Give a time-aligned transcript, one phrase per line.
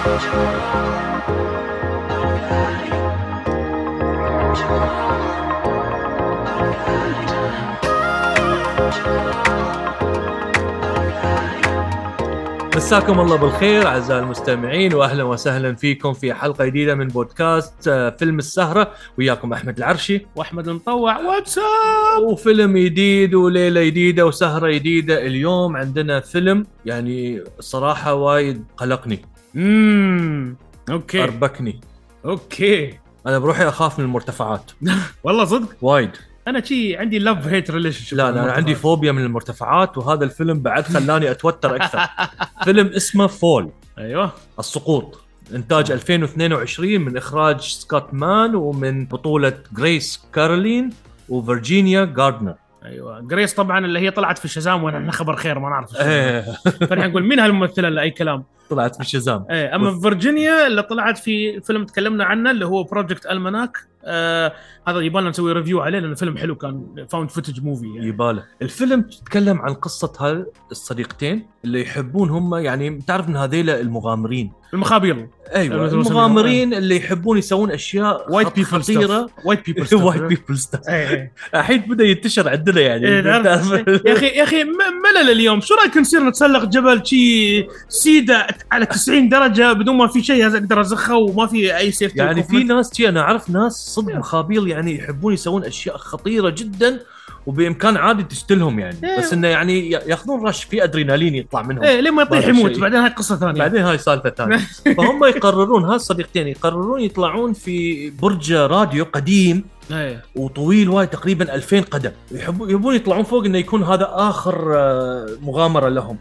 [0.00, 0.40] مساكم
[13.20, 18.90] الله بالخير أعزائي المستمعين واهلا وسهلا فيكم في حلقة جديدة من بودكاست آه، فيلم السهرة.
[19.18, 20.26] وياكم أحمد العرشي.
[20.36, 21.18] وأحمد المطوع.
[21.18, 25.26] واتساب وفيلم جديد وليلة جديدة وسهرة جديدة.
[25.26, 29.29] اليوم عندنا فيلم يعني صراحة وايد قلقني.
[29.56, 30.56] امم
[30.90, 31.24] okay.
[31.24, 31.80] أربكني.
[32.24, 32.98] okay.
[33.26, 34.70] أنا بروحي أخاف من المرتفعات.
[35.24, 36.10] والله صدق؟ وايد.
[36.48, 40.60] أنا شي عندي love hate relation لا لا أنا عندي فوبيا من المرتفعات وهذا الفيلم
[40.60, 42.00] بعد خلاني أتوتر أكثر.
[42.64, 44.32] فيلم اسمه Fall أيوه.
[44.58, 45.20] السقوط.
[45.54, 50.90] إنتاج 2022 من إخراج سكوت مان ومن بطولة جريس كارولين
[51.28, 53.20] وفرجينيا جاردنر أيوه.
[53.20, 55.96] جريس طبعا اللي هي طلعت في Shazam ونحن خبر خير ما نعرف.
[55.96, 56.40] إيه.
[56.88, 61.18] فنحن نقول مين هالممثلة اللي أي كلام؟ طلعت في Shazam إيه أما فيرجينيا اللي طلعت
[61.18, 64.52] في فيلم تكلمنا عنه اللي هو Project Almanac آه
[64.88, 68.08] هذا يبالنا نسوي ريفيو عليه لأنه فيلم حلو كان found footage movie يعني.
[68.08, 74.52] يباله الفيلم تتكلم عن قصة هال الصديقتين اللي يحبون هم يعني تعرف إن هذيلا المغامرين.
[74.74, 75.88] المخابيل أيوه.
[75.88, 79.30] المغامرين اللي يحبون يسوون أشياء white people خطيرة.
[79.44, 80.80] white people white people stuff
[81.54, 83.08] الحين بدأ ينتشر عندنا يعني.
[83.08, 83.22] إيه،
[84.06, 85.60] يا أخي يا أخي ملل اليوم.
[85.60, 90.80] شو رأيك نصير نتسلق جبل شي سيدة على 90 درجة بدون ما في شيء أقدر
[90.80, 94.98] أزخه وما في أي سيفتي يعني في ناس شي أنا أعرف ناس صدق مخابيل يعني
[94.98, 97.00] يحبون يسوون أشياء خطيرة جدا.
[97.46, 98.96] وبامكان عادي تشتلهم يعني.
[99.04, 99.18] إيه.
[99.18, 101.82] بس إنه يعني ياخذون رش في أدرينالين يطلع منهم.
[101.84, 102.78] إيه لين ما يطيح يموت.
[102.78, 103.58] بعدين هاي قصة ثانية.
[103.58, 104.56] بعدين هاي سالفة ثانية.
[104.96, 110.24] فهم يقررون هالصديقتين يقررون يطلعون في برج راديو قديم إيه.
[110.34, 112.10] وطويل وايد تقريبا 2000 قدم.
[112.32, 116.18] يحبون يبون يطلعون فوق إنه يكون هذا آخر آه، مغامرة لهم.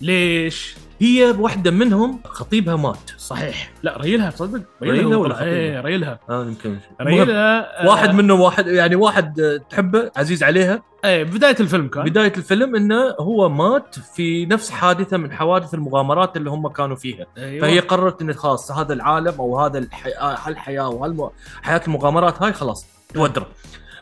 [0.00, 6.44] ليش؟ هي واحدة منهم خطيبها مات صحيح لا ريلها تصدق ريلها ولا؟ إيه ريلها آه
[6.44, 12.04] يمكن ريلها آه، واحد منهم واحد يعني واحد تحبه عزيز عليها إيه بداية الفيلم كان
[12.04, 17.26] بداية الفيلم إنه هو مات في نفس حادثة من حوادث المغامرات اللي هم كانوا فيها
[17.38, 17.60] أيوة.
[17.60, 23.46] فهي قررت ان خلاص هذا العالم أو هذا الحياة هالحياة وحياه المغامرات هاي خلاص تودره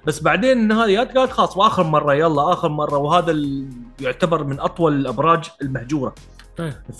[0.06, 3.36] بس بعدين النهايات قالت خلاص وآخر مرة يلا آخر مرة وهذا.
[4.00, 6.14] يعتبر من أطول الأبراج المهجورة.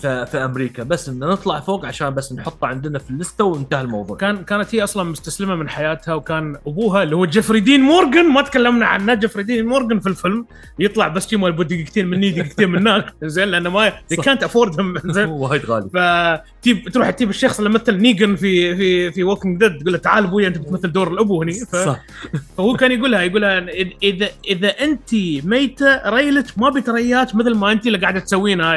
[0.01, 0.83] في, في أمريكا.
[0.83, 4.17] بس إن نطلع فوق عشان بس نحطه عندنا في اللستة وانتهى الموضوع.
[4.17, 8.41] كان كانت هي أصلا مستسلمة من حياتها وكان أبوها اللي هو جيفري دين مورجان ما
[8.41, 10.45] تكلمنا عنه جيفري دين مورجان في الفيلم
[10.79, 13.13] يطلع بس شي مال دقيقتين من هني دقيقتين من هناك.
[13.23, 13.93] زين لأنه ما.
[14.23, 14.75] كانت afford
[15.15, 15.25] زين.
[15.29, 15.89] وايد غالي.
[15.93, 20.23] فتجيب تروح تجيب الشخص اللي مثل Negan في في في Walking Dead تقول له تعال
[20.23, 21.53] أبوي أنت بتمثل دور الأبو هني.
[21.53, 21.75] ف...
[21.75, 21.99] صح.
[22.57, 23.59] فهو كان يقولها يقولها
[24.03, 25.13] اذا إذا انت
[25.45, 28.75] ميتة ريلك ما بترياك مثل ما انت اللي قاعدة تسوينها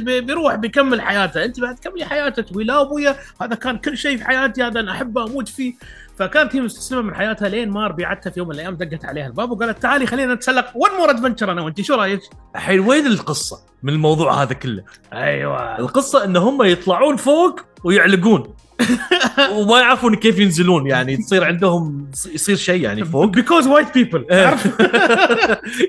[0.00, 1.44] بي- بيروح بيكمل حياته.
[1.44, 2.44] انت بعد تكملي حياتك.
[2.48, 4.62] تقولي لا ابويا هذا كان كل شيء في حياتي.
[4.62, 5.74] هذا أنا أحبه أموت فيه.
[6.18, 9.50] فكانت هي مستسلمة من حياتها لين ما ربيعتها في يوم من الأيام دقت عليها الباب
[9.50, 11.80] وقالت تعالي خلينا نتسلق one more adventure أنا وأنت.
[11.80, 12.20] شو رأيك؟
[12.56, 14.82] الحين وين القصة من الموضوع هذا كله؟
[15.12, 15.78] أيوه.
[15.78, 18.54] القصة إن هم يطلعون فوق ويعلقون.
[19.56, 20.86] وما يعرفون كيف ينزلون.
[20.86, 23.24] يعني تصير عندهم يصير شيء يعني فوق.
[23.24, 24.26] because white people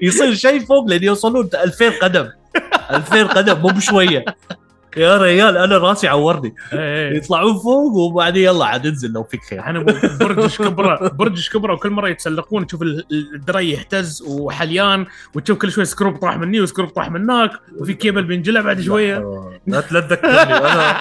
[0.01, 2.30] يصير شيء فوق لين يوصلون 2000 قدم.
[2.91, 4.25] 2000 قدم مو بشوية.
[4.97, 6.55] يا ريال أنا راسي عورني.
[6.73, 7.17] إيه.
[7.17, 9.59] يطلعون فوق وبعدين يلا عاد انزل لو فيك خير.
[9.59, 9.79] إحنا
[10.19, 15.05] برج كبرة برج كبرة وكل مرة يتسلقون تشوف ال- الدري يهتز وحليان
[15.35, 19.17] وتشوف كل شوي سكروب طاح مني وسكروب طاح من هناك وفي كيبل بينجلع بعد شوية.
[19.67, 20.97] لا لا تذكرني أنا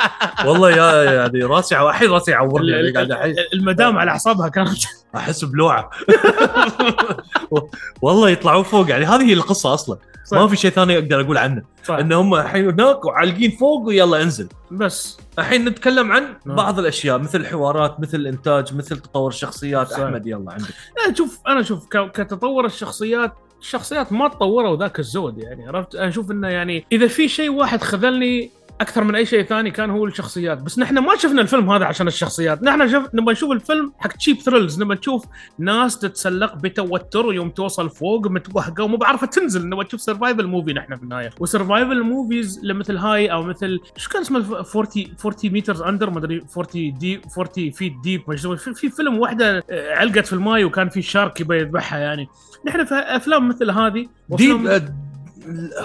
[0.46, 4.78] والله يا يعني راسي الحين راسي عورني يعني قاعد أحس- المدام على أعصابها كانت
[5.16, 5.90] أحس بلوعة
[8.02, 10.38] والله يطلعون فوق يعني هذه هي القصة أصلا صح.
[10.38, 11.94] ما في شيء ثاني أقدر أقول عنه صح.
[11.94, 16.56] إن هم الحين هناك وعالقين فوق ويلا انزل بس الحين نتكلم عن نعم.
[16.56, 19.98] بعض الأشياء مثل الحوارات مثل الانتاج مثل تطور الشخصيات صح.
[20.00, 20.68] أحمد يلا عندك
[21.04, 26.30] أنا أشوف أنا أشوف ك- كتطور الشخصيات الشخصيات ما تطوروا ذاك الزود يعني عرفت؟ أشوف
[26.30, 30.58] إنه يعني إذا في شيء واحد خذلني أكثر من أي شيء ثاني كان هو الشخصيات.
[30.58, 32.62] بس نحن ما شفنا الفيلم هذا عشان الشخصيات.
[32.62, 33.14] نحن شف...
[33.14, 35.24] نبغى نشوف الفيلم حق cheap thrills نبغى نشوف
[35.58, 39.68] ناس تتسلق بتوتر ويوم توصل فوق متوهقه ومو بعارفة تنزل.
[39.68, 41.30] نبغى نشوف survival movie نحن في النهاية.
[41.40, 44.88] و survival movies مثل هاي أو مثل شو كان اسمه؟ الف- 40
[45.24, 49.94] 40 meters under ما أدري 40 دي 40 feet deep في في فيلم واحدة آه،
[49.94, 52.28] علقت في الماي وكان في shark يبي يذبحها يعني.
[52.66, 54.66] نحن في أفلام مثل هذه deep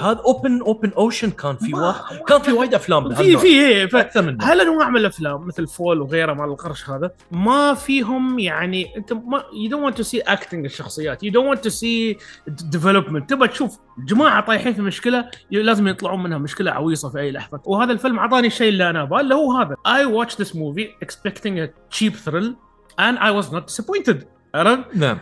[0.01, 3.37] هذا open open ocean كان في واحد كان في وايد أفلام في.
[3.37, 7.11] في إيه، ف- أكثر من هل انواع من الافلام مثل Fall وغيره مال القرش هذا
[7.31, 11.23] ما فيهم يعني أنت ما you don't want to see acting الشخصيات.
[11.23, 12.17] you don't want to see
[12.47, 17.61] development تبغى تشوف جماعة طايحين في مشكلة لازم يطلعون منها مشكلة عويصة في أي لحظة.
[17.65, 19.75] وهذا الفيلم أعطاني الشيء اللي أنا أبغاه اللي هو هذا.
[19.87, 22.47] I watch this movie expecting a cheap thrill
[23.01, 24.15] and I was not disappointed.
[24.55, 25.17] عرفت؟ نعم.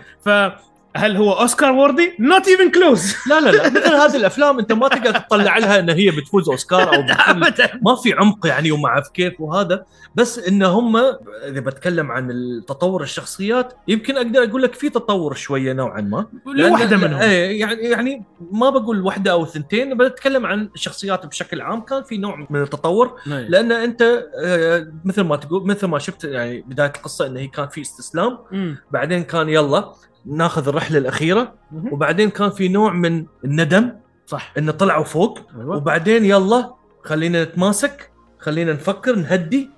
[0.96, 3.70] فهل هو أوسكار worthy؟ not even close لا لا لا.
[3.70, 7.02] مثل هذه الأفلام أنت ما تقدر تطلع لها إن هي بتفوز أوسكار أو
[7.86, 9.86] ما في عمق يعني وما أعرف كيف وهذا.
[10.16, 15.74] بس إن هم إذا بتكلم عن التطور الشخصيات يمكن أقدر أقول لك في تطور شوية
[15.74, 16.26] نوعا ما.
[16.46, 17.22] لوحده منهم.
[17.22, 21.82] إيه يعني يعني ما بقول واحدة أو ثنتين بتكلم عن الشخصيات بشكل عام.
[21.82, 23.16] كان في نوع من التطور.
[23.28, 23.34] إيه.
[23.34, 24.02] لأن أنت
[24.44, 28.38] آه، مثل ما تقول مثل ما شفت يعني بداية القصة انه هي كان في استسلام.
[28.92, 29.94] بعدين كان يلا
[30.26, 31.54] ناخذ الرحلة الأخيرة.
[31.92, 33.92] وبعدين كان في نوع من الندم.
[34.26, 34.54] صح.
[34.58, 35.40] انه طلعوا فوق.
[35.56, 35.78] أيوه.
[35.78, 36.74] وبعدين يلا
[37.04, 38.12] خلينا نتماسك.
[38.40, 39.70] خلينا نفكر نهدي.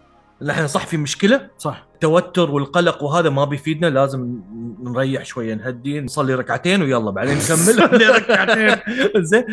[0.41, 1.49] نحن صح في مشكلة.
[1.57, 1.87] صح.
[1.93, 3.87] التوتر والقلق وهذا ما بيفيدنا.
[3.87, 4.39] لازم
[4.83, 8.09] نريح شوية نهدي نصلي ركعتين ويلا بعدين نكمل.
[8.15, 8.75] ركعتين.
[9.17, 9.45] زين.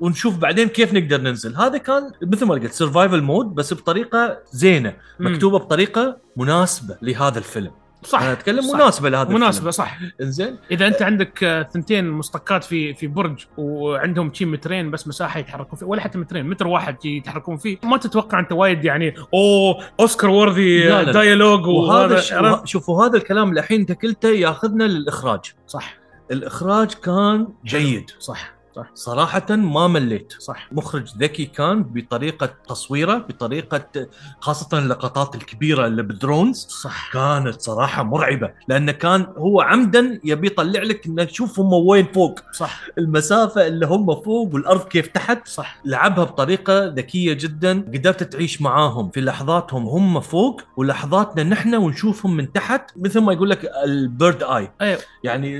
[0.00, 1.56] ونشوف بعدين كيف نقدر ننزل.
[1.56, 4.96] هذا كان مثل ما قلت survival mode بس بطريقة زينة.
[5.20, 7.70] مكتوبة بطريقة مناسبة لهذا الفيلم.
[8.04, 8.74] صح أنا أتكلم صح.
[8.74, 9.92] مناسبة لهذا مناسبة صح.
[9.92, 15.08] الفيلم زين إذا أنت عندك آه، ثنتين مصطكات في في برج وعندهم شي مترين بس
[15.08, 19.14] مساحة يتحركون فيه ولا حتى مترين متر واحد يتحركون فيه ما تتوقع أنت وايد يعني
[19.34, 21.12] أوه أوسكار worthy لا.
[21.12, 25.40] dialogue وهذا؟ شوفوا هذا الكلام الحين أنت قلته ياخذنا للإخراج.
[25.66, 25.94] صح.
[26.30, 28.10] الإخراج كان جيد.
[28.18, 28.59] صح.
[28.76, 28.90] صح.
[28.94, 30.32] صراحة ما مليت.
[30.38, 30.68] صح.
[30.72, 34.08] مخرج ذكي كان بطريقة تصويره بطريقة
[34.40, 37.12] خاصة اللقطات الكبيرة اللي بال drones صح.
[37.12, 38.50] كانت صراحة مرعبة.
[38.68, 42.40] لأنه كان هو عمدا يبي يطلع لك انك تشوف هم وين فوق.
[42.52, 42.80] صح.
[42.98, 45.48] المسافة اللي هم فوق والأرض كيف تحت.
[45.48, 45.80] صح.
[45.84, 47.80] لعبها بطريقة ذكية جدا.
[47.94, 49.10] قدرت تعيش معاهم.
[49.10, 52.90] في لحظاتهم هم فوق ولحظاتنا نحن ونشوفهم من تحت.
[52.96, 54.70] مثل ما يقول لك ال bird eye.
[54.80, 55.00] أيوه.
[55.24, 55.58] يعني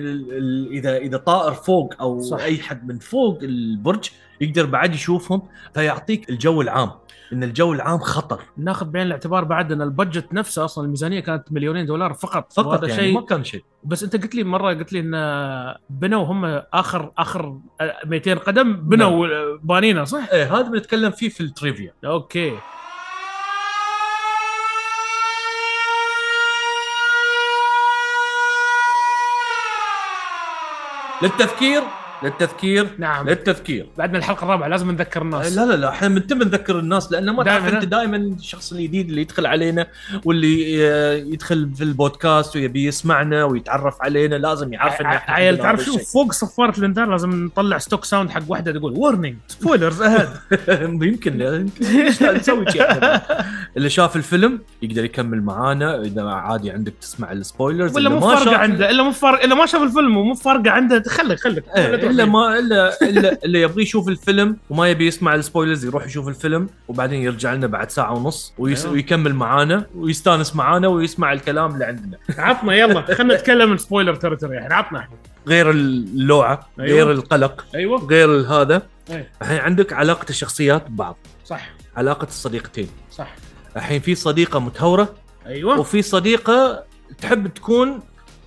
[0.70, 2.38] اذا إذا طائر فوق أو صح.
[2.38, 2.44] صح.
[2.44, 4.10] أي حد من فوق البرج
[4.40, 5.42] يقدر بعد يشوفهم
[5.74, 6.90] فيعطيك الجو العام
[7.32, 8.40] إن الجو العام خطر.
[8.56, 12.52] ناخذ بعين الاعتبار بعد إن ال budget نفسه أصلا الميزانية كانت مليونين دولار فقط.
[12.52, 13.64] فقط يعني شيء ما كان شيء.
[13.84, 17.58] بس أنت قلت لي مرة قلت لي إن بنوا هم آخر آخر
[18.04, 19.26] 200 قدم بنوا
[19.62, 21.92] بانينا صح؟ إيه هذا بنتكلم فيه في ال trivia.
[22.04, 22.58] okay.
[31.22, 31.82] للتذكير
[32.22, 33.28] للتذكير؟ نعم.
[33.28, 33.86] للتذكير.
[33.98, 35.56] بعدنا الحلقة الرابعة لازم نذكر الناس.
[35.56, 37.74] لا لا لا إحنا بنتم نذكر الناس لأن ما تعرف.
[37.74, 39.86] أنت دائما الشخص الجديد اللي يدخل علينا
[40.24, 45.84] واللي آه، يدخل في البودكاست ويبي يسمعنا ويتعرف علينا لازم يعرف ان إحنا عيل تعرف
[45.84, 45.98] شو.
[45.98, 50.28] فوق صفارة الإنذار لازم نطلع stock sound حق واحدة تقول warning spoilers اهد
[51.02, 51.66] يمكن
[52.22, 52.86] نسوي شيء؟
[53.76, 58.56] اللي شاف الفيلم يقدر يكمل معانا إذا عادي عندك تسمع ال spoilers ولا مو فارقة
[58.56, 62.24] عنده إلا مو فارقة إلا ما شاف الفيلم ومو فارقة عنده خليك خليك إيه، إلا
[62.24, 62.30] فيه.
[62.32, 66.68] ما إلا إلا اللي يبغى يشوف الفيلم وما يبي يسمع ال spoilers يروح يشوف الفيلم
[66.88, 68.94] وبعدين يرجع لنا بعد ساعة ونص ويس أيوه.
[68.94, 72.18] ويكمل معانا ويستانس معانا ويسمع الكلام اللي عندنا.
[72.38, 74.72] عطنا يلا خلينا نتكلم spoiler territory الحين.
[74.72, 75.16] عطنا إحنا.
[75.48, 76.96] غير اللوعة أيوه.
[76.96, 78.06] غير القلق أيوه.
[78.06, 78.82] غير هذا.
[79.10, 79.30] إيه.
[79.42, 81.16] الحين عندك علاقة الشخصيات ببعض.
[81.44, 81.70] صح.
[81.96, 82.88] علاقة الصديقتين.
[83.10, 83.34] صح.
[83.76, 85.14] الحين في صديقة متهورة
[85.46, 85.80] أيوه.
[85.80, 86.84] وفي صديقة
[87.20, 88.00] تحب تكون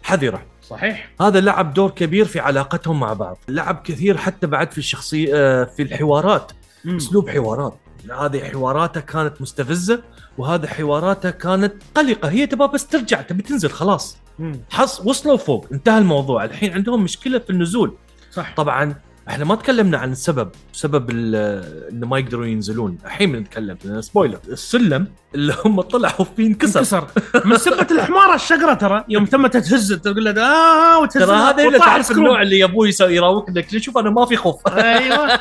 [0.04, 0.46] حذرة.
[0.70, 1.10] صحيح.
[1.22, 3.38] هذا لعب دور كبير في علاقتهم مع بعض.
[3.48, 6.52] لعب كثير حتى بعد في الشخصية آه، في الحوارات.
[6.86, 6.96] مم.
[6.96, 7.78] أسلوب حوارات.
[8.20, 10.04] هذه حواراته كانت مستفزة
[10.38, 12.30] وهذا حواراته كانت قلقة.
[12.30, 14.18] هي تبغى بس ترجع تبي تنزل خلاص.
[14.40, 14.60] مم.
[14.72, 15.68] حص وصلوا فوق.
[15.72, 16.44] انتهى الموضوع.
[16.46, 17.94] الحين عندهم مشكلة في النزول.
[18.32, 18.54] صح.
[18.56, 18.96] طبعا
[19.30, 22.98] إحنا ما تكلمنا عن السبب سبب ال- إنه ما يقدروا ينزلون.
[23.06, 24.02] الحين بنتكلم.
[24.02, 26.80] سبويلر السلم اللي هم طلعوا فيه انكسر.
[26.80, 27.08] انكسر.
[27.46, 29.04] من سبه الحمارة الشقرة ترى.
[29.10, 32.12] يوم تم تهز تقول له آه وتهز ترى هذا اللي تعرف.
[32.12, 34.68] النوع اللي يبوي يسوي يراوغ لك شوف أنا ما في خوف.
[34.68, 35.40] أيوه.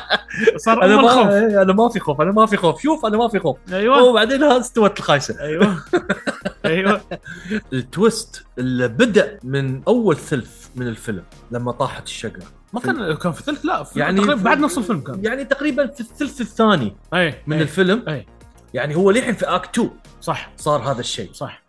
[0.57, 2.81] صار أنا ما الخوف إيه، أنا ما في خوف أنا ما في خوف.
[2.81, 3.57] شوف أنا ما في خوف.
[3.73, 4.03] أيوه.
[4.03, 5.39] وبعدين هذا استوت الخايسة.
[5.41, 5.77] أيوه.
[6.65, 7.01] أيوه.
[7.73, 13.31] ال twist اللي بدأ من أول ثلث من الفيلم لما طاحت الشجره ما كان كان
[13.31, 15.25] في ثلث؟ لا في يعني في- بعد نص الفيلم كان.
[15.25, 17.61] يعني تقريبا في الثلث الثاني أي من أي.
[17.63, 18.25] الفيلم أي.
[18.73, 20.51] يعني هو للحين في act 2 صح.
[20.57, 21.33] صار هذا الشيء.
[21.33, 21.63] صح.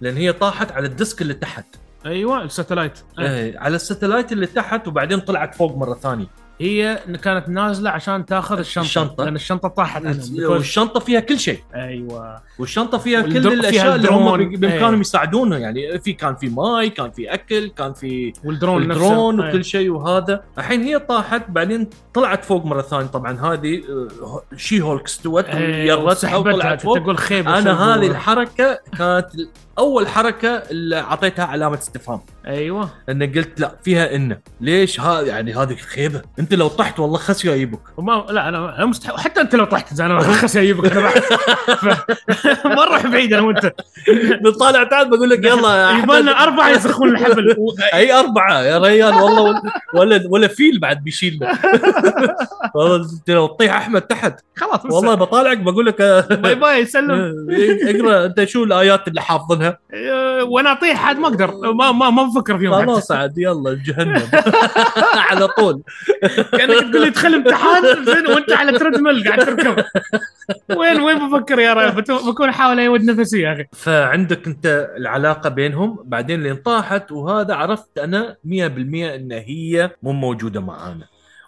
[0.00, 1.66] لأن هي طاحت على ال disc اللي تحت.
[2.06, 2.98] أيوه ال satellite.
[3.18, 3.26] أي.
[3.26, 6.26] إيه على ال satellite اللي تحت وبعدين طلعت فوق مرة ثانية.
[6.60, 8.84] هي كانت نازلة عشان تاخذ الشنطة.
[8.84, 9.24] الشنطة.
[9.24, 11.62] لأن الشنطة طاحت عنهم والشنطة فيها كل شيء.
[11.74, 12.42] أيوه.
[12.58, 14.36] والشنطة فيها كل الاشياء فيها اللي هم.
[14.36, 15.00] بامكانهم إيه.
[15.00, 19.48] يساعدونه يعني في كان في ماي كان في أكل كان في والدرون نفسه الدرون أي.
[19.48, 20.42] وكل شيء وهذا.
[20.58, 23.06] الحين هي طاحت بعدين طلعت فوق مرة ثانية.
[23.06, 23.82] طبعا هذه
[24.56, 26.98] شي هولك استوت ويرتها وطلعت فوق.
[26.98, 28.06] تقول خيبة أنا هذه.
[28.06, 29.26] الحركة كانت
[29.78, 32.20] أول حركة اللي أعطيتها علامة استفهام.
[32.46, 32.90] أيوه.
[33.08, 34.38] ان قلت لا فيها إنه.
[34.60, 39.18] ليش هذا يعني هذه خيبة؟ أنت لو طحت والله خس يجيبك وما لا أنا مستحيل.
[39.18, 41.10] حتى أنت لو طحت زين أنا خس اجيبك أنا
[42.64, 43.72] ما نروح بعيد أنا وأنت.
[44.46, 45.90] نطالع تعال بقول لك يلا.
[45.98, 47.56] يبالنا أربعة يسخون الحبل.
[47.94, 49.62] أي أربعة يا ريال والله
[49.94, 51.58] ولا ولا, فيل بعد بيشيلنا
[52.74, 54.40] والله أنت لو تطيح أحمد تحت.
[54.56, 57.46] خلاص والله بطالعك بقول لك آه، bye bye سلم
[57.82, 61.54] اقرأ أنت شو الآيات اللي حافظنها؟ أه، وأنا أطيح حد ما أقدر.
[61.72, 62.74] ما ما ما بفكر فيهم.
[62.86, 64.22] خلاص عاد يلا جهنم.
[65.14, 65.82] على طول.
[66.42, 69.84] كانك تقول لي دخل امتحان؟ زين وانت على treadmill قاعد تركب
[70.76, 73.64] وين وين بفكر يا ريال بكون احاول أيود نفسي يا أخي.
[73.72, 80.60] فعندك أنت العلاقة بينهم بعدين لين طاحت وهذا عرفت أنا 100% إن هي مو موجودة
[80.60, 81.06] معانا.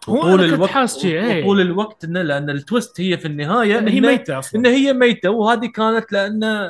[0.08, 1.42] هو أنا كنت حاس شي، إيه.
[1.42, 4.60] وطول الوقت انه لأن ال twist هي في النهاية إن هي ميتة أصلا.
[4.60, 6.68] إن هي ميتة وهذه كانت لأن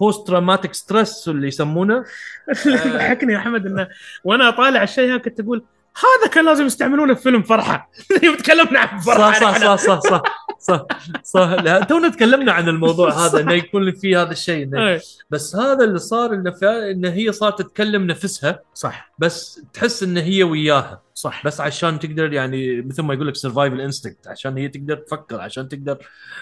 [0.00, 2.04] post traumatic stress اللي يسمونه.
[2.66, 3.88] اللي ضحكني يا أحمد انه
[4.24, 5.64] وأنا طالع الشيء هذا كنت أقول
[5.96, 7.90] هذا كان لازم يستعملونه في فيلم فرحة.
[8.22, 9.32] يوم تكلمنا عن فرحة.
[9.32, 9.76] صح صح.
[9.76, 10.22] صح صح صح
[10.58, 10.86] صح.
[11.24, 15.00] صح لا تونا تكلمنا عن الموضوع هذا إنه يكون في هذا الشيء إنه إيه.
[15.30, 19.12] بس هذا اللي صار إنه إنه هي صارت تتكلم نفسها صح.
[19.18, 21.02] بس تحس إن هي وياها.
[21.14, 21.46] صح.
[21.46, 25.68] بس عشان تقدر يعني مثل ما يقول لك survival instinct عشان هي تقدر تفكر عشان
[25.68, 25.98] تقدر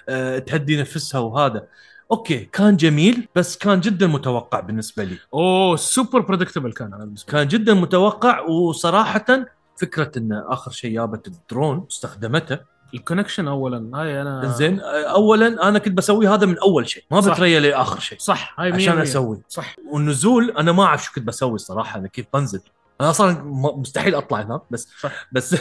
[0.08, 1.66] آه تهدي نفسها وهذا.
[2.12, 5.18] okay كان جميل بس كان جدا متوقع بالنسبة لي.
[5.34, 11.26] أوه super predictable كان أنا بالنسبة كان جدا متوقع وصراحه فكرة إن آخر شيء جابت
[11.26, 12.58] الدرون واستخدمته
[12.92, 13.90] لي ال connection اولا.
[13.94, 17.32] هاي أنا زين اولا أنا كنت بسوي هذا من أول شيء ما.
[17.32, 18.18] بتريا لاخر شيء.
[18.18, 19.02] صح هاي عشان 100%.
[19.02, 19.42] أسوي.
[19.48, 19.76] صح.
[19.92, 22.60] والنزول أنا ما أعرف شو كنت بسوي الصراحة أنا كيف بنزل.
[23.00, 23.42] أنا أصلا
[23.76, 25.28] مستحيل أطلع هناك بس صح.
[25.32, 25.56] بس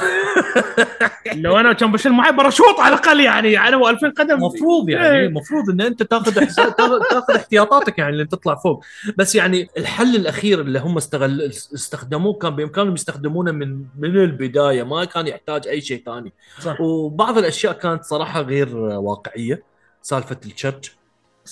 [1.36, 4.36] لو أنا كان بشيل معي باراشوت على الأقل يعني يعني هو 2000 قدم.
[4.36, 5.28] المفروض يعني إيه.
[5.28, 8.84] المفروض إن أنت تاخذ تاخذ احتياطاتك يعني اللي تطلع فوق.
[9.18, 15.06] بس يعني الحل الأخير اللي هم استغل استخدموه كان بإمكانهم يستخدمونه من من البداية ما
[15.06, 16.34] كان يحتاج أي شيء ثاني.
[16.60, 16.82] صح.
[16.82, 19.64] وبعض الأشياء كانت صراحة غير واقعية
[20.02, 20.90] سالفة ال charge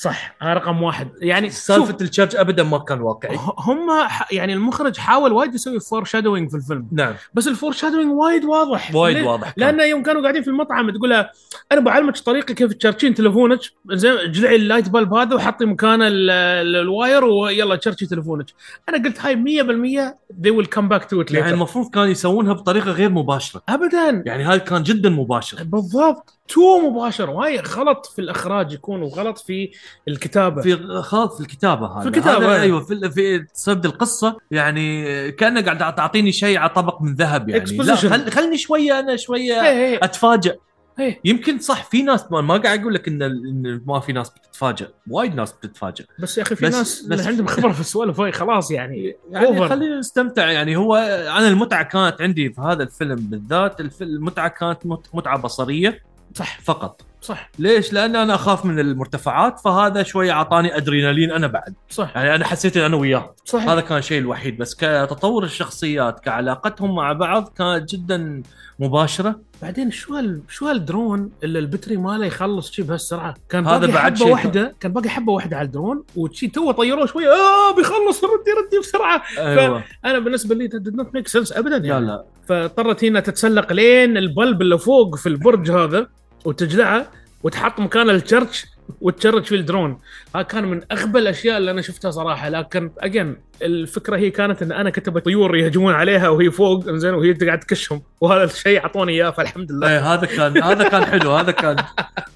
[0.01, 1.07] صح هاي رقم واحد.
[1.21, 3.37] يعني سالفة ال charge ابدا ما كان واقعي.
[3.57, 3.87] هم
[4.31, 6.87] يعني المخرج حاول وايد يسوي foreshadowing في الفيلم.
[6.91, 7.13] نعم.
[7.33, 8.95] بس ال foreshadowing وايد واضح.
[8.95, 9.75] وايد؟ واضح كان.
[9.77, 11.31] لأن يوم كانوا قاعدين في المطعم تقول لها
[11.71, 13.59] أنا بعلمك طريقة كيف تشرشين تليفونك.
[13.91, 18.45] زين جلعي ال light bulb هذا وحطي مكانه ال- ال- ال wire ويلا تشرشي تليفونك.
[18.89, 21.53] أنا قلت هاي 100% they will come back to it يعني later.
[21.53, 23.61] المفروض كان يسوونها بطريقة غير مباشرة.
[23.69, 24.23] ابدا.
[24.25, 25.63] يعني هذا كان جدا مباشر.
[25.63, 26.36] بالضبط.
[26.47, 29.71] too مباشر وهي غلط في الإخراج يكون وغلط في
[30.07, 30.61] الكتابة.
[30.61, 32.01] في خاض في الكتابة هذا.
[32.01, 32.61] في الكتابة، هذا أي.
[32.61, 34.37] أيوه في في سرد القصة.
[34.51, 37.63] يعني كانك قاعد تعطيني شيء على طبق من ذهب يعني.
[37.77, 38.05] لا Exposition.
[38.07, 39.99] خل خلني شوية أنا شوية إيه إيه.
[40.03, 40.55] اتفاجئ
[40.99, 41.19] إيه.
[41.25, 45.35] يمكن صح في ناس ما, ما قاعد أقول لك إن ما في ناس بتتفاجئ وايد
[45.35, 48.71] ناس بتتفاجئ بس يا أخي في بس- ناس بس- عندهم خبرة في السوالف هاي خلاص
[48.71, 49.69] يعني يعني.
[49.69, 50.95] خلينا نستمتع يعني هو
[51.37, 54.01] أنا المتعة كانت عندي في هذا الفيلم بالذات.
[54.01, 56.06] المتعة كانت مت- متعة بصرية.
[56.37, 56.59] صح.
[56.61, 57.01] فقط.
[57.21, 57.49] صح.
[57.59, 61.73] ليش؟ لأن أنا أخاف من المرتفعات فهذا شوية أعطاني أدرينالين أنا بعد.
[61.89, 62.11] صح.
[62.15, 63.35] يعني أنا حسيت ان أنا وياه.
[63.45, 63.69] صح.
[63.69, 64.57] هذا كان الشيء الوحيد.
[64.57, 68.43] بس كتطور الشخصيات كعلاقتهم مع بعض كانت جدا
[68.79, 69.39] مباشرة.
[69.61, 73.91] بعدين شو هال شو هالدرون اللي ال battery ماله يخلص شي بهالسرعة؟ كان هذا باقي
[73.91, 74.31] بعد حبة شيء.
[74.31, 78.79] واحدة كان باقي حبة واحدة على الدرون وشي تو طيروه شوية آه بيخلص ردي ردي
[78.79, 79.23] بسرعة.
[79.37, 79.83] أيوه.
[80.05, 82.25] أنا بالنسبة لي did not make sense ابدا لا يعني لا.
[82.47, 86.07] فاضطرت هنا تتسلق لين ال bulb اللي فوق في البرج هذا.
[86.45, 87.07] وتجلعه
[87.43, 88.65] وتحط مكان ال charge
[89.01, 89.99] وتشرج في الدرون.
[90.35, 92.49] هذا كان من أغبى الأشياء اللي أنا شفتها صراحة.
[92.49, 97.33] لكن again الفكرة هي كانت إن أنا كتبت طيور يهجمون عليها وهي فوق زين وهي
[97.33, 98.01] قاعد تكشهم.
[98.21, 99.89] وهذا الشيء أعطوني إياه فالحمد لله.
[99.89, 101.75] إيه هذا كان هذا كان حلو هذا كان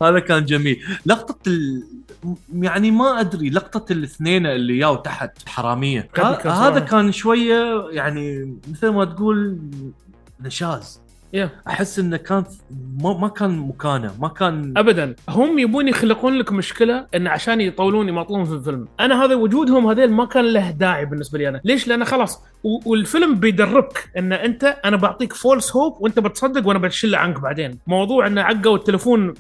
[0.02, 0.84] هذا كان جميل.
[1.06, 1.84] لقطة ال...
[2.54, 6.10] يعني ما أدري لقطة الاثنين اللي ياو تحت حرامية.
[6.46, 6.80] هذا.
[6.80, 9.60] كان شوية يعني مثل ما تقول
[10.42, 11.01] نشاز.
[11.34, 11.50] يا.
[11.68, 12.44] أحس إنه كان
[13.02, 15.16] ما, ما كان مكانه ما كان ابدا.
[15.30, 18.88] هم يبون يخلقون لك مشكلة إن عشان يطولون يماطلون في الفيلم.
[19.00, 21.62] أنا هذا وجودهم هذيل ما كان له داعي بالنسبة لي أنا.
[21.64, 27.18] ليش؟ لأن خلاص والفيلم بيدربك إن أنت أنا بعطيك فولس هوب وأنت بتصدق وأنا بشيله
[27.18, 27.80] عنك بعدين.
[27.88, 29.34] موضوع إن عقوا التليفون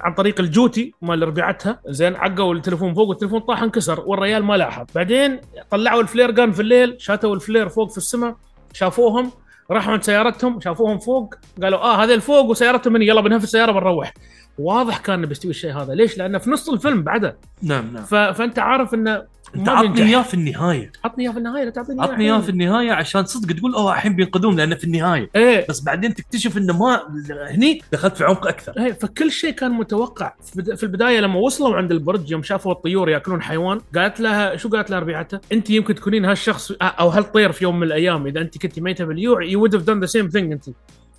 [0.00, 4.86] عن طريق الجوتي مال ربيعتها زين عقوا التليفون فوق والتليفون طاح انكسر والريال ما لاحظ.
[4.94, 5.40] بعدين
[5.70, 8.36] طلعوا ال flare جان في الليل شاتوا ال flare فوق في السماء
[8.72, 9.30] شافوهم
[9.70, 14.12] راحوا عند سيارتهم شافوهم فوق قالوا آه هذا الفوق وسيارتهم هنا يلا بنهف السيارة بنروح
[14.58, 18.32] واضح كان بيستوي الشيء هذا ليش؟ لأنه في نص الفيلم بعده نعم نعم.
[18.32, 19.22] فأنت عارف إنه
[19.56, 20.02] أنت عطني.
[20.02, 22.40] إياه في النهاية عطني إياه في النهاية لا تعطيني عطني إياه.
[22.40, 26.56] في النهاية عشان صدق تقول أوه الحين بينقذون لأنه في النهاية إيه بس بعدين تكتشف
[26.58, 27.00] إنه ما
[27.50, 31.38] هني دخلت في عمق أكثر إيه فكل شيء كان متوقع في بدا- في البداية لما
[31.40, 35.70] وصلوا عند البرج يوم شافوا الطيور يأكلون حيوان قالت لها شو قالت لها ربيعتها؟ أنت
[35.70, 39.62] يمكن تكونين هالشخص أو هالطير في يوم من الأيام إذا أنت كنت ميتة باليوع you
[39.62, 40.64] would done the same thing أنت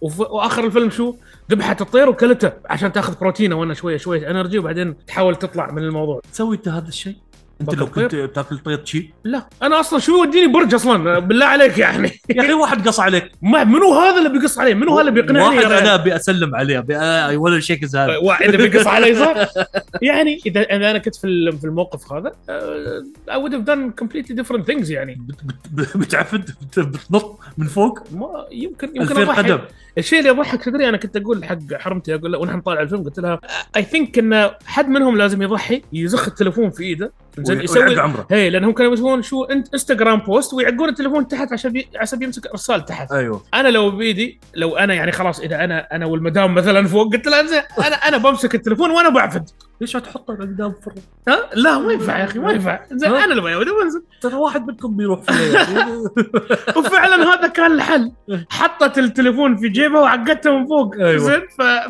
[0.02, 1.16] وف- وآخر الفيلم شو؟
[1.52, 6.22] ذبحت الطير وكلته عشان تأخذ بروتينه وأنا شوية شوية energy وبعدين تحاول تطلع من الموضوع.
[6.34, 7.16] تسوي أنت هذا الشيء
[7.62, 11.78] أنت لو؟ كنت بتاكل طير شي لا أنا أصلا شو يوديني برج أصلا بالله عليك
[11.78, 15.22] يعني يا أخي واحد قص عليك ما منو هذا اللي بيقص عليه؟ منو هذا اللي
[15.22, 19.36] بيقنعني واحد رجال؟ أنا أبي أسلم عليه أبي ولا شيء هذا واحد بيقص علي صح؟
[20.02, 24.90] يعني اذا أنا كنت في في الموقف هذا اي would have done completely different things
[24.92, 29.60] يعني بت- بت- بتعفد بت- بتنط من فوق ما يمكن يمكن 2000 اضحك قدم
[30.00, 33.20] الشيء اللي يضحك تدري أنا كنت أقول حق حرمتي أقول لها ونحن نطالع الفيلم قلت
[33.20, 33.40] لها
[33.78, 38.28] I think إن حد منهم لازم يضحي يزخ التليفون في إيده زين يسوي عمره.
[38.32, 41.88] هي لانهم كانوا يسوون شو انت Instagram post ويعقون التليفون تحت عشان بي...
[41.96, 43.12] عشان يمسك ارسال تحت.
[43.12, 43.44] أيوه.
[43.54, 47.44] أنا لو بايدي لو أنا يعني خلاص إذا أنا أنا والمدام مثلا فوق قلت لها
[47.44, 49.50] زين أنا أنا بمسك التليفون وأنا بعفد.
[49.82, 52.80] ليش تحطه قدام فرن ها؟ لا ما ينفع يا أخي ما ينفع.
[52.92, 55.20] زين؟ أنا اللي بيودي بنزل ترى واحد منكم بيروح
[56.78, 58.12] وفعلا هذا كان الحل.
[58.50, 60.96] حطت التليفون في جيبها وعقدته من فوق.
[60.96, 61.18] أيوة.
[61.18, 61.42] زين.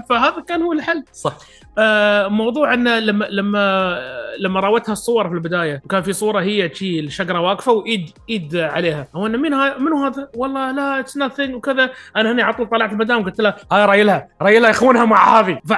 [0.10, 1.04] فهذا كان هو الحل.
[1.14, 1.38] صح.
[2.30, 4.00] موضوع انه لما لما
[4.40, 9.08] لما راوتها الصور في البداية وكان في صورة هي شي الشقره واقفة وايد إيد عليها.
[9.16, 11.90] هو إنه مين ها منو هذا؟ والله لا اتس nothing وكذا.
[12.18, 15.60] أنا هنا على طول طلعت المدام قلت لها هاي رايلها رايلها يخونها مع هذه.
[15.66, 15.74] ف...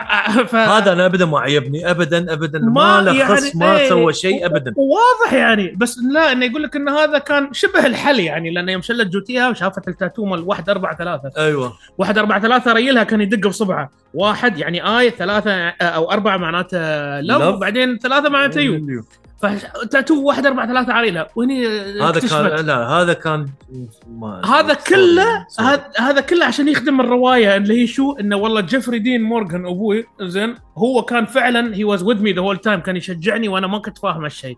[0.51, 0.55] ف...
[0.55, 1.91] هذا أنا ابدا ما عيبني.
[1.91, 3.89] ابدا ابدا ما ما لخص يعني ما إيه.
[3.89, 4.73] سوى شيء ابدا.
[4.77, 5.75] واضح يعني.
[5.77, 9.49] بس لا إنه يقول لك إن هذا كان شبه الحل يعني لأنه يوم شلت جوتيها
[9.49, 11.73] وشافت التاتو مال 1 4 3 أيوه.
[11.97, 13.89] 1 4 3 ريلها كان يدق بصبعه.
[14.13, 17.41] واحد يعني آي ثلاثة آه، أو أربعة معناته لف.
[17.41, 19.03] وبعدين ثلاثة معناته يو
[19.41, 21.67] فتأتو 1 4 3 عليلها وهني
[22.01, 23.47] هذا كان لا هذا كان
[24.07, 25.47] ما هذا كله.
[25.59, 30.05] هذا هذا كله عشان يخدم الرواية اللي هي شو؟ إنه والله جيفري دين مورغان أبوي
[30.21, 33.79] زين هو كان فعلا he was with me the whole time كان يشجعني وأنا ما
[33.79, 34.57] كنت فاهم هالشيء.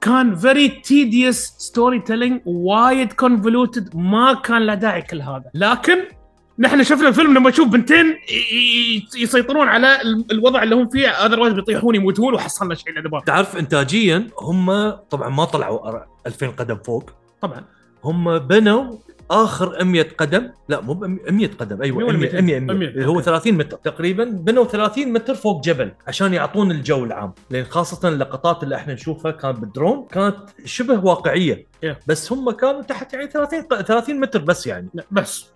[0.00, 5.44] كان very tedious storytelling وايد convoluted ما كان له داعي كل هذا.
[5.54, 5.98] لكن
[6.58, 8.16] نحن شفنا الفيلم لما نشوف بنتين
[9.16, 14.28] يسيطرون على ال- الوضع اللي هم فيه otherwise بيطيحون يموتون وحصلنا شيء نبغاه تعرف انتاجيا
[14.40, 17.10] هم طبعا ما طلعوا أر- 2000 قدم فوق.
[17.40, 17.64] طبعا.
[18.04, 18.96] هم بنوا
[19.30, 20.50] آخر 100 قدم.
[20.68, 21.82] لا مو ب 100 قدم.
[21.82, 25.34] أيوه 100 ولا 100 100 100 100 اللي هو 30 متر تقريبا بنوا 30 متر
[25.34, 27.32] فوق جبل عشان يعطون الجو العام.
[27.50, 31.66] لأن خاصة اللقطات اللي إحنا نشوفها كانت بالدرون كانت شبه واقعية.
[31.86, 31.88] Yeah.
[32.06, 34.88] بس هم كانوا تحت يعني 30 ق- 30 متر بس يعني.
[35.10, 35.46] بس.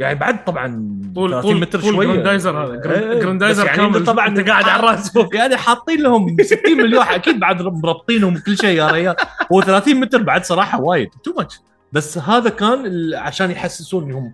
[0.00, 0.66] يعني بعد طبعا
[1.14, 2.06] طول 30 طول متر طول شوية.
[2.06, 2.76] جراندايزر هذا.
[2.76, 4.04] جراند- إيه، جراندايزر يعني كامل.
[4.04, 7.02] طبعا أنت قاعد على الراس يعني حاطين لهم 60 مليون.
[7.02, 9.16] أكيد بعد مربطينهم كل شيء يا ريال.
[9.52, 11.08] هو 30 متر بعد صراحة وايد.
[11.24, 11.60] too much
[11.92, 14.32] بس هذا كان عشان يحسسون إنهم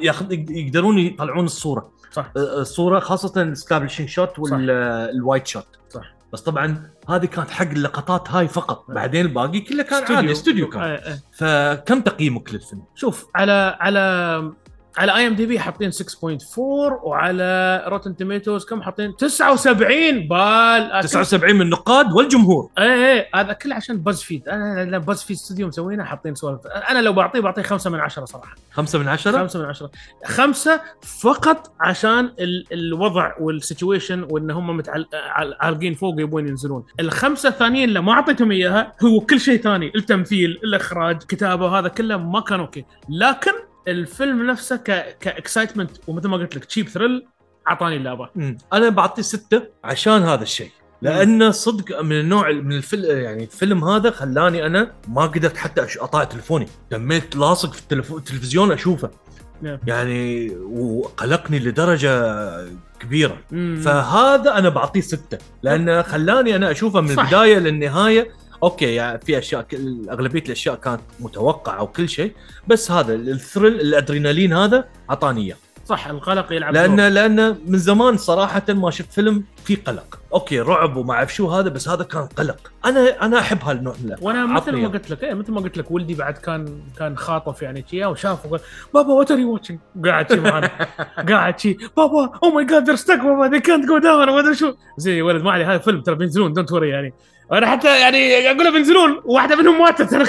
[0.00, 2.32] ياخذ يقدرون يطلعون الصورة صح.
[2.36, 6.14] الصورة خاصة ال establishing shot وال wide shot صح.
[6.32, 10.16] بس طبعا هذه كانت حق اللقطات هاي فقط بعدين الباقي كله كان استوديو.
[10.16, 11.18] عادي استوديو كان آه، آه.
[11.32, 14.52] فكم تقييمك للفيلم؟ شوف على على
[14.98, 22.70] على IMDb حاطين 6.4 وعلى Rotten Tomatoes كم حاطين؟ 79 بال 79 من النقاد والجمهور.
[22.78, 26.66] إيه إيه هذا كله عشان BuzzFeed أنا BuzzFeed استوديو مسوينه حاطين سوالف.
[26.66, 28.54] أنا لو بعطيه بعطيه خمسة من عشرة صراحة.
[28.72, 29.90] خمسة من عشرة؟ خمسة من عشرة.
[30.24, 30.80] خمسة
[31.20, 35.06] فقط عشان ال الوضع وال situation وإن هم متعل...
[35.12, 36.84] عال- عالقين فوق يبون ينزلون.
[37.00, 39.92] الخمسة الثانيين اللي ما أعطيتهم إياها هو كل شيء ثاني.
[39.96, 42.84] التمثيل الإخراج كتابة هذا كله ما كان okay.
[43.08, 43.52] لكن
[43.88, 47.26] الفيلم نفسه ك ك excitement ومثل ما قلت لك cheap thrill
[47.68, 48.28] أعطاني اللعبة.
[48.72, 50.70] أنا بعطيه ستة عشان هذا الشيء
[51.02, 56.24] لأنه صدق من النوع من الفيلم يعني الفيلم هذا خلاني أنا ما قدرت حتى اطالع
[56.24, 59.10] تلفوني تميت لاصق في التلفزيون أشوفه
[59.62, 59.78] نعم.
[59.86, 62.46] يعني وقلقني لدرجة
[63.00, 63.80] كبيرة مم.
[63.84, 67.22] فهذا أنا بعطيه ستة لأنه خلاني أنا أشوفه من صح.
[67.22, 68.30] البداية للنهاية
[68.62, 69.66] okay يعني في أشياء
[70.10, 72.32] أغلبية الأشياء كانت متوقعة وكل شيء
[72.68, 75.56] بس هذا ال thrill الأدرينالين هذا أعطاني إياه.
[75.84, 77.08] صح القلق يلعب لأن دور.
[77.08, 80.20] لأن من زمان صراحة ما شفت فيلم فيه قلق.
[80.32, 82.72] okay رعب وما أعرف شو هذا بس هذا كان قلق.
[82.84, 84.16] أنا أنا أحب هالنوع من.
[84.20, 84.88] وأنا مثل ما.
[84.88, 88.46] قلت لك إيه مثل ما قلت لك ولدي بعد كان كان خاطف يعني شي وشاف
[88.46, 88.60] وقال
[88.94, 90.70] بابا what are you watching قاعد شي معنا
[91.30, 94.54] قاعد شي بابا oh my God they're stuck بابا ذي كانت جو داون وما أدري
[94.54, 94.72] شو.
[94.98, 97.14] زي ولد ما علي هذا فيلم ترى بينزلون don't worry يعني.
[97.52, 100.12] أنا حتى يعني أقول له بينزلون واحدة منهم ماتت.
[100.12, 100.24] أنا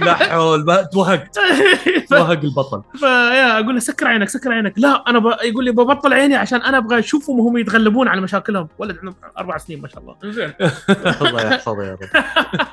[0.06, 1.38] لا حول توهقت.
[2.10, 2.82] توهق البطل.
[2.96, 4.74] فيا أقول له سكر عينك سكر عينك.
[4.76, 5.26] لا أنا ب...
[5.44, 8.68] يقول لي ببطل عيني عشان أنا أبغى أشوفهم وهم يتغلبون على مشاكلهم.
[8.78, 10.16] ولد عنده أربع سنين ما شاء الله.
[10.24, 10.52] زين.
[11.28, 12.66] الله يحفظه يا رب.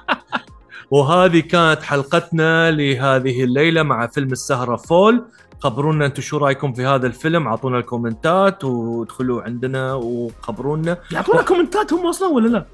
[0.92, 5.26] وهذه كانت حلقتنا لهذه الليلة مع فيلم السهرة Fall.
[5.60, 10.98] خبرونا أنتم شو رأيكم في هذا الفيلم؟ أعطونا الكومنتات وادخلوا عندنا وخبرونا.
[11.12, 12.66] يعطونا كومنتات هم أصلا ولا لا؟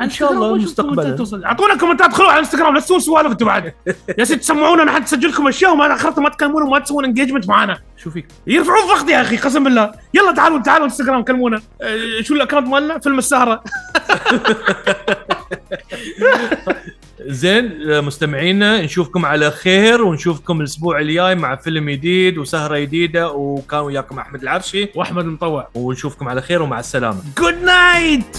[0.00, 3.74] إن شاء الله مستقبلا أعطونا كومنتات ادخلوا على الانستغرام لا تسوون سوالف أنتم بعد.
[4.18, 7.78] يا سيدي تسمعونا نحن نسجل لكم أشياء وما أخرتوا ما تكلمونا وما تسوون engagement معانا.
[7.96, 9.92] شو فيك يرفعون ضغط يا أخي قسم بالله.
[10.14, 11.62] يلا تعالوا تعالوا انستغرام كلمونا.
[11.82, 13.62] أه، شو ال account مالنا؟ فيلم السهرة.
[17.26, 17.72] زين
[18.04, 24.42] مستمعينا نشوفكم على خير ونشوفكم الأسبوع الجاي مع فيلم جديد وسهرة جديدة وكان وياكم أحمد
[24.42, 24.88] العرشي.
[24.94, 25.68] وأحمد المطوع.
[25.74, 27.20] ونشوفكم على خير ومع السلامة.
[27.38, 28.36] جود نايت